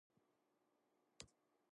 [0.03, 0.03] っ
[1.19, 1.61] そしっさん。